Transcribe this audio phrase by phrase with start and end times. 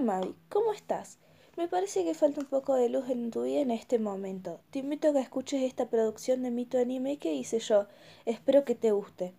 [0.00, 1.18] Mavi, ¿cómo estás?
[1.58, 4.60] Me parece que falta un poco de luz en tu vida en este momento.
[4.70, 7.86] Te invito a que escuches esta producción de mito anime que hice yo.
[8.24, 9.34] Espero que te guste.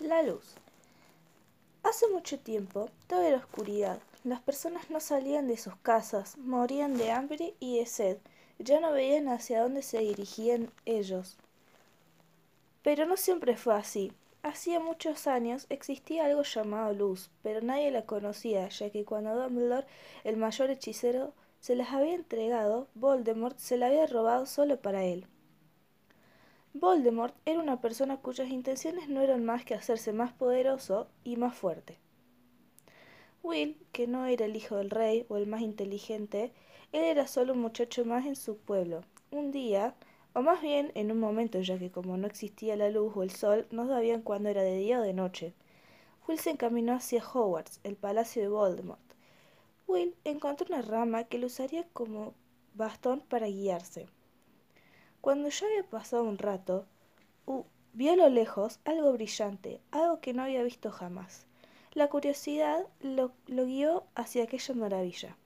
[0.00, 0.54] La luz.
[1.82, 3.98] Hace mucho tiempo, todo era oscuridad.
[4.24, 8.18] Las personas no salían de sus casas, morían de hambre y de sed.
[8.58, 11.36] Ya no veían hacia dónde se dirigían ellos.
[12.82, 14.12] Pero no siempre fue así.
[14.48, 19.86] Hacía muchos años existía algo llamado luz, pero nadie la conocía, ya que cuando Dumbledore,
[20.24, 25.26] el mayor hechicero, se las había entregado, Voldemort se la había robado solo para él.
[26.72, 31.54] Voldemort era una persona cuyas intenciones no eran más que hacerse más poderoso y más
[31.54, 31.98] fuerte.
[33.42, 36.52] Will, que no era el hijo del rey o el más inteligente,
[36.92, 39.02] él era solo un muchacho más en su pueblo.
[39.30, 39.94] Un día,
[40.34, 43.30] o más bien en un momento, ya que como no existía la luz o el
[43.30, 45.54] sol, no sabían cuándo era de día o de noche.
[46.26, 49.00] Will se encaminó hacia Hogwarts, el palacio de Voldemort.
[49.86, 52.34] Will encontró una rama que lo usaría como
[52.74, 54.06] bastón para guiarse.
[55.20, 56.84] Cuando ya había pasado un rato,
[57.94, 61.46] vio a lo lejos algo brillante, algo que no había visto jamás.
[61.94, 65.36] La curiosidad lo guió hacia aquella maravilla.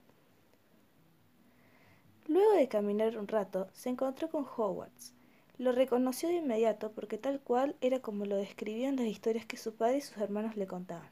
[2.33, 5.13] Luego de caminar un rato, se encontró con Hogwarts.
[5.59, 9.75] Lo reconoció de inmediato porque tal cual era como lo describían las historias que su
[9.75, 11.07] padre y sus hermanos le contaban.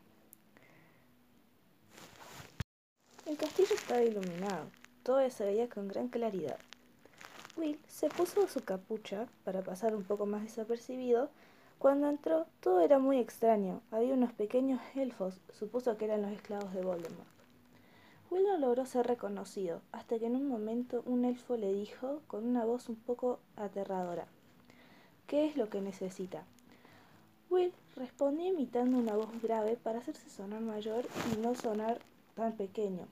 [3.27, 4.65] El castillo estaba iluminado,
[5.03, 6.57] todo se veía con gran claridad.
[7.55, 11.29] Will se puso su capucha para pasar un poco más desapercibido.
[11.77, 13.83] Cuando entró, todo era muy extraño.
[13.91, 17.40] Había unos pequeños elfos, supuso que eran los esclavos de Voldemort.
[18.31, 22.45] Will no logró ser reconocido, hasta que en un momento un elfo le dijo, con
[22.45, 24.25] una voz un poco aterradora,
[25.27, 26.45] ¿qué es lo que necesita?
[27.49, 31.99] Will respondió imitando una voz grave para hacerse sonar mayor y no sonar
[32.35, 33.05] tan pequeño.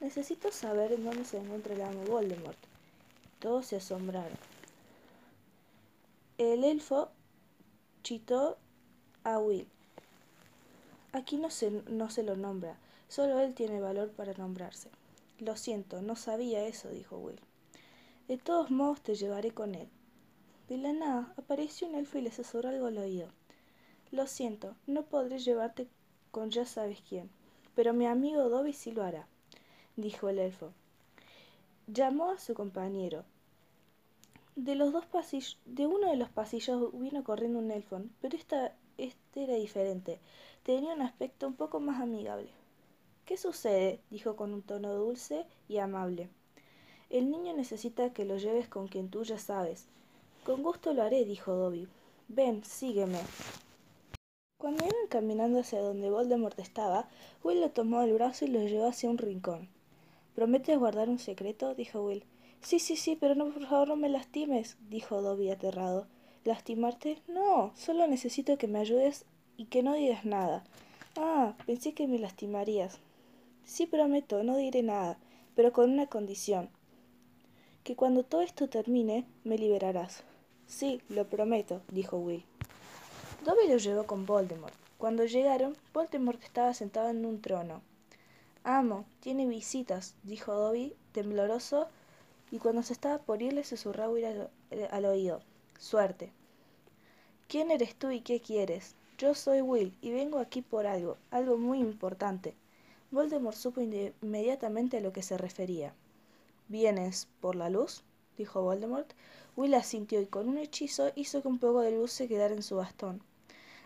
[0.00, 2.56] Necesito saber en dónde se encuentra el amo Voldemort.
[3.38, 4.38] Todos se asombraron.
[6.38, 7.10] El elfo
[8.02, 8.56] chitó
[9.24, 9.68] a Will.
[11.12, 12.78] Aquí no se, no se lo nombra.
[13.10, 14.88] Solo él tiene valor para nombrarse.
[15.40, 17.40] Lo siento, no sabía eso, dijo Will.
[18.28, 19.88] De todos modos te llevaré con él.
[20.68, 23.26] De la nada apareció un elfo y le susurró algo al oído.
[24.12, 25.88] Lo siento, no podré llevarte
[26.30, 27.28] con ya sabes quién,
[27.74, 29.26] pero mi amigo Dobby sí lo hará,
[29.96, 30.70] dijo el elfo.
[31.88, 33.24] Llamó a su compañero.
[34.54, 38.72] De los dos pasillos, de uno de los pasillos vino corriendo un elfo, pero esta,
[38.98, 40.20] este era diferente.
[40.62, 42.59] Tenía un aspecto un poco más amigable.
[43.30, 44.00] ¿Qué sucede?
[44.10, 46.28] dijo con un tono dulce y amable.
[47.10, 49.86] El niño necesita que lo lleves con quien tú ya sabes.
[50.42, 51.86] Con gusto lo haré, dijo Dobby.
[52.26, 53.20] Ven, sígueme.
[54.58, 57.08] Cuando iban caminando hacia donde Voldemort estaba,
[57.44, 59.68] Will lo tomó del brazo y lo llevó hacia un rincón.
[60.34, 61.76] ¿Prometes guardar un secreto?
[61.76, 62.24] dijo Will.
[62.62, 66.08] Sí, sí, sí, pero no, por favor no me lastimes, dijo Dobby aterrado.
[66.42, 67.22] ¿Lastimarte?
[67.28, 69.24] No, solo necesito que me ayudes
[69.56, 70.64] y que no digas nada.
[71.14, 72.98] Ah, pensé que me lastimarías.
[73.70, 75.16] Sí prometo, no diré nada,
[75.54, 76.70] pero con una condición.
[77.84, 80.24] Que cuando todo esto termine, me liberarás.
[80.66, 82.42] Sí, lo prometo, dijo Will.
[83.44, 84.74] Dobby lo llevó con Voldemort.
[84.98, 87.80] Cuando llegaron, Voldemort estaba sentado en un trono.
[88.64, 91.86] Amo, tiene visitas, dijo Dobby, tembloroso,
[92.50, 94.50] y cuando se estaba por ir le susurró al,
[94.90, 95.42] al oído.
[95.78, 96.32] Suerte.
[97.46, 98.96] ¿Quién eres tú y qué quieres?
[99.16, 102.56] Yo soy Will y vengo aquí por algo, algo muy importante.
[103.10, 105.92] Voldemort supo inmediatamente a lo que se refería.
[106.68, 108.04] ¿Vienes por la luz?
[108.38, 109.12] dijo Voldemort.
[109.56, 112.62] Will asintió y con un hechizo hizo que un poco de luz se quedara en
[112.62, 113.20] su bastón.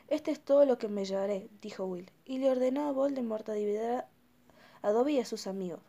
[0.08, 3.54] Este es todo lo que me llevaré, dijo Will, y le ordenó a Voldemort a
[3.54, 4.04] dividir
[4.82, 5.80] a Dobby y a sus amigos.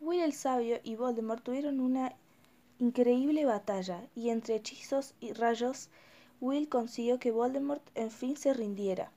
[0.00, 2.14] Will el sabio y Voldemort tuvieron una
[2.78, 5.88] increíble batalla, y entre hechizos y rayos,
[6.40, 9.10] Will consiguió que Voldemort en fin se rindiera.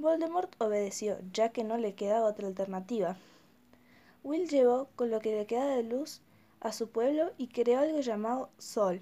[0.00, 3.16] Voldemort obedeció, ya que no le quedaba otra alternativa.
[4.22, 6.20] Will llevó con lo que le quedaba de luz
[6.60, 9.00] a su pueblo y creó algo llamado Sol.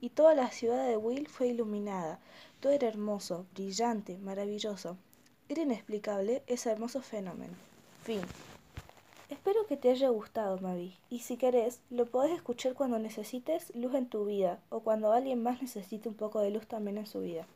[0.00, 2.18] Y toda la ciudad de Will fue iluminada.
[2.60, 4.96] Todo era hermoso, brillante, maravilloso.
[5.48, 7.54] Era inexplicable ese hermoso fenómeno.
[8.02, 8.20] Fin.
[9.28, 10.96] Espero que te haya gustado, Mavi.
[11.08, 15.42] Y si querés, lo podés escuchar cuando necesites luz en tu vida o cuando alguien
[15.42, 17.46] más necesite un poco de luz también en su vida.